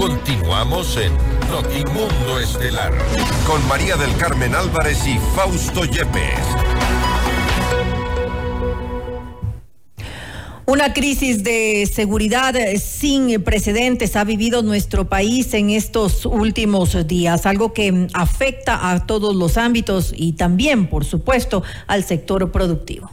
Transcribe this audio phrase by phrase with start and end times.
[0.00, 1.12] Continuamos en
[1.50, 2.90] Notimundo Estelar
[3.46, 6.40] con María del Carmen Álvarez y Fausto Yepes.
[10.64, 17.74] Una crisis de seguridad sin precedentes ha vivido nuestro país en estos últimos días, algo
[17.74, 23.10] que afecta a todos los ámbitos y también, por supuesto, al sector productivo.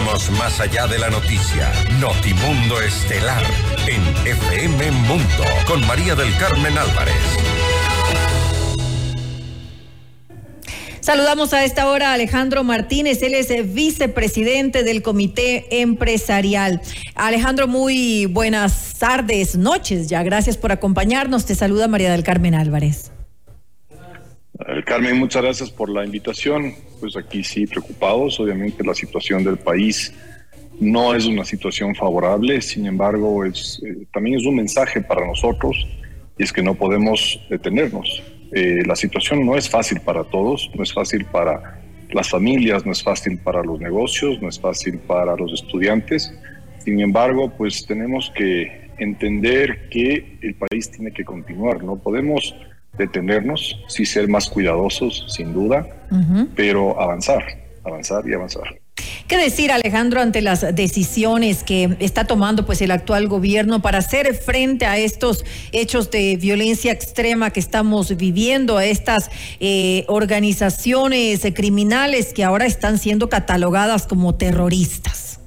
[0.00, 1.72] Vamos más allá de la noticia.
[2.00, 3.44] Notimundo Estelar
[3.86, 7.14] en FM Mundo con María del Carmen Álvarez.
[10.98, 16.80] Saludamos a esta hora a Alejandro Martínez, él es vicepresidente del Comité Empresarial.
[17.14, 20.24] Alejandro, muy buenas tardes, noches ya.
[20.24, 21.46] Gracias por acompañarnos.
[21.46, 23.13] Te saluda María del Carmen Álvarez.
[24.86, 26.74] Carmen, muchas gracias por la invitación.
[27.00, 28.40] Pues aquí sí, preocupados.
[28.40, 30.12] Obviamente la situación del país
[30.80, 35.86] no es una situación favorable, sin embargo, es, eh, también es un mensaje para nosotros
[36.36, 38.22] y es que no podemos detenernos.
[38.52, 42.92] Eh, la situación no es fácil para todos, no es fácil para las familias, no
[42.92, 46.32] es fácil para los negocios, no es fácil para los estudiantes.
[46.78, 52.54] Sin embargo, pues tenemos que entender que el país tiene que continuar, no podemos
[52.98, 55.86] detenernos, sí ser más cuidadosos, sin duda,
[56.54, 57.42] pero avanzar,
[57.84, 58.78] avanzar y avanzar.
[59.26, 64.34] ¿Qué decir, Alejandro, ante las decisiones que está tomando pues el actual gobierno para hacer
[64.34, 72.34] frente a estos hechos de violencia extrema que estamos viviendo, a estas eh, organizaciones criminales
[72.34, 75.40] que ahora están siendo catalogadas como terroristas?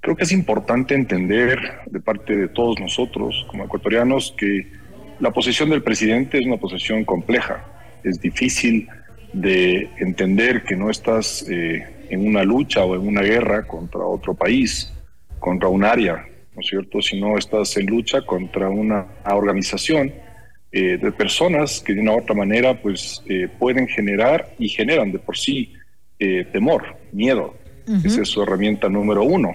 [0.00, 4.70] Creo que es importante entender de parte de todos nosotros como ecuatorianos que
[5.20, 7.64] la posición del presidente es una posición compleja.
[8.04, 8.88] Es difícil
[9.32, 14.34] de entender que no estás eh, en una lucha o en una guerra contra otro
[14.34, 14.92] país,
[15.38, 17.02] contra un área, ¿no es cierto?
[17.02, 20.12] Sino estás en lucha contra una organización
[20.72, 25.12] eh, de personas que de una u otra manera pues eh, pueden generar y generan
[25.12, 25.72] de por sí
[26.50, 27.54] temor, miedo.
[28.02, 29.54] Esa es su herramienta número uno.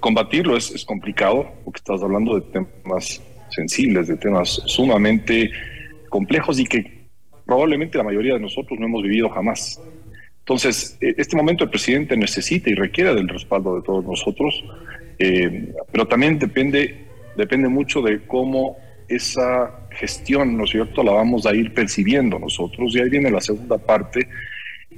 [0.00, 3.20] combatirlo es, es complicado porque estás hablando de temas
[3.50, 5.50] sensibles, de temas sumamente
[6.08, 6.98] complejos y que
[7.46, 9.80] probablemente la mayoría de nosotros no hemos vivido jamás.
[10.40, 14.64] Entonces, eh, este momento el presidente necesita y requiere del respaldo de todos nosotros,
[15.18, 18.76] eh, pero también depende, depende mucho de cómo
[19.08, 22.94] esa gestión, ¿no es cierto?, la vamos a ir percibiendo nosotros.
[22.94, 24.28] Y ahí viene la segunda parte,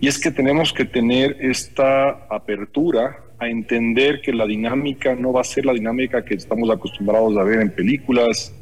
[0.00, 5.40] y es que tenemos que tener esta apertura a entender que la dinámica no va
[5.40, 8.54] a ser la dinámica que estamos acostumbrados a ver en películas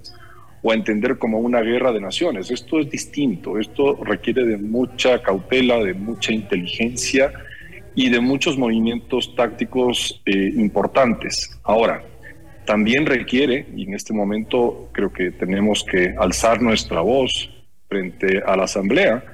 [0.62, 2.50] o a entender como una guerra de naciones.
[2.50, 7.32] Esto es distinto, esto requiere de mucha cautela, de mucha inteligencia
[7.96, 11.58] y de muchos movimientos tácticos eh, importantes.
[11.64, 12.04] Ahora,
[12.64, 17.50] también requiere, y en este momento creo que tenemos que alzar nuestra voz
[17.88, 19.24] frente a la Asamblea,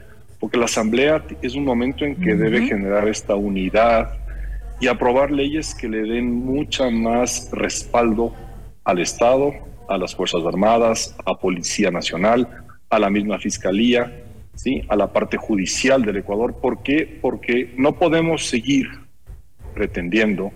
[0.40, 4.23] porque la Asamblea es un momento en que debe generar esta unidad,
[4.80, 8.34] y aprobar leyes que le den mucha más respaldo
[8.84, 9.52] al Estado,
[9.88, 12.48] a las Fuerzas Armadas, a Policía Nacional,
[12.90, 14.24] a la misma Fiscalía,
[14.54, 14.82] ¿sí?
[14.88, 16.54] a la parte judicial del Ecuador.
[16.60, 17.18] ¿Por qué?
[17.20, 18.88] Porque no podemos seguir
[19.74, 20.52] pretendiendo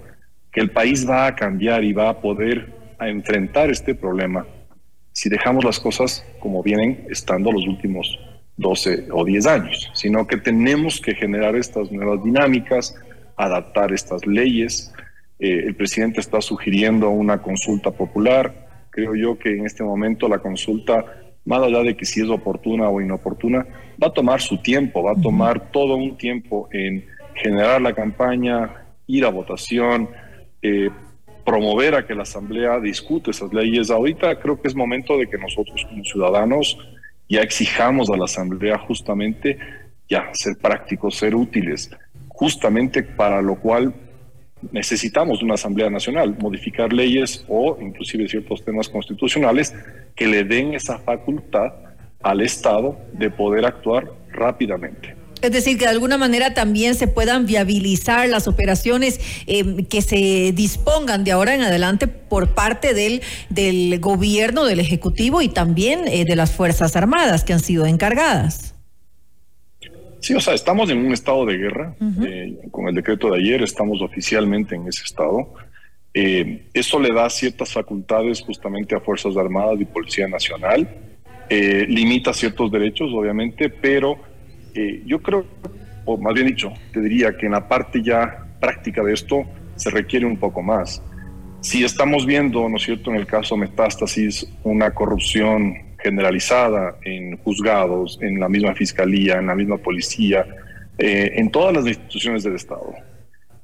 [0.52, 4.46] que el país va a cambiar y va a poder a enfrentar este problema
[5.12, 8.18] si dejamos las cosas como vienen estando los últimos
[8.56, 12.94] 12 o 10 años, sino que tenemos que generar estas nuevas dinámicas,
[13.38, 14.92] adaptar estas leyes.
[15.38, 18.86] Eh, el presidente está sugiriendo una consulta popular.
[18.90, 21.04] Creo yo que en este momento la consulta,
[21.44, 23.64] más allá de que si es oportuna o inoportuna,
[24.02, 28.86] va a tomar su tiempo, va a tomar todo un tiempo en generar la campaña,
[29.06, 30.08] ir a votación,
[30.60, 30.90] eh,
[31.44, 33.90] promover a que la Asamblea discute esas leyes.
[33.90, 36.76] Ahorita creo que es momento de que nosotros como ciudadanos
[37.28, 39.58] ya exijamos a la Asamblea justamente
[40.08, 41.90] ya ser prácticos, ser útiles
[42.38, 43.92] justamente para lo cual
[44.70, 49.74] necesitamos una Asamblea Nacional, modificar leyes o inclusive ciertos temas constitucionales
[50.14, 51.72] que le den esa facultad
[52.22, 55.16] al Estado de poder actuar rápidamente.
[55.42, 59.18] Es decir, que de alguna manera también se puedan viabilizar las operaciones
[59.48, 65.42] eh, que se dispongan de ahora en adelante por parte del, del gobierno, del Ejecutivo
[65.42, 68.77] y también eh, de las Fuerzas Armadas que han sido encargadas.
[70.20, 71.94] Sí, o sea, estamos en un estado de guerra.
[72.24, 75.54] Eh, con el decreto de ayer estamos oficialmente en ese estado.
[76.12, 80.88] Eh, eso le da ciertas facultades justamente a Fuerzas Armadas y Policía Nacional.
[81.48, 84.16] Eh, limita ciertos derechos, obviamente, pero
[85.06, 85.44] yo creo,
[86.04, 89.44] o más bien dicho, te diría que en la parte ya práctica de esto
[89.74, 91.02] se requiere un poco más.
[91.60, 98.18] Si estamos viendo, ¿no es cierto?, en el caso Metástasis, una corrupción generalizada en juzgados,
[98.22, 100.46] en la misma fiscalía, en la misma policía,
[100.98, 102.94] eh, en todas las instituciones del Estado.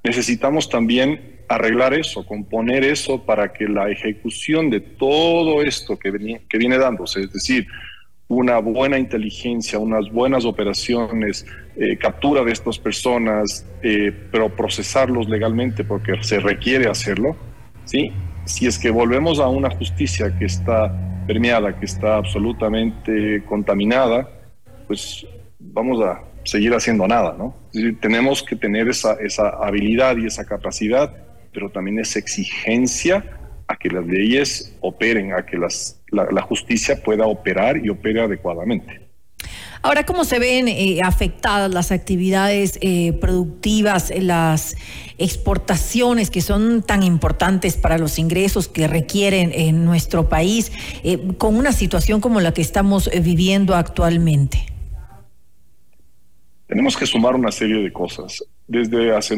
[0.03, 6.59] Necesitamos también arreglar eso, componer eso para que la ejecución de todo esto que, que
[6.59, 7.67] viene dándose, es decir,
[8.29, 11.47] una buena inteligencia, unas buenas operaciones,
[11.77, 17.37] eh, captura de estas personas, eh, pero procesarlos legalmente porque se requiere hacerlo,
[17.85, 18.13] ¿sí?
[18.45, 24.29] Si es que volvemos a una justicia que está permeada, que está absolutamente contaminada,
[24.87, 25.27] pues
[25.59, 27.55] vamos a seguir haciendo nada, ¿no?
[28.01, 31.13] tenemos que tener esa, esa habilidad y esa capacidad,
[31.53, 33.25] pero también esa exigencia
[33.67, 39.04] a que las leyes operen, a que las, la, justicia pueda operar y opere adecuadamente.
[39.85, 44.79] Ahora, ¿cómo se ven eh, afectadas las actividades eh, productivas, las
[45.19, 50.73] exportaciones que son tan importantes para los ingresos que requieren en nuestro país
[51.03, 54.65] eh, con una situación como la que estamos viviendo actualmente?
[56.67, 58.43] Tenemos que sumar una serie de cosas.
[58.67, 59.37] Desde hace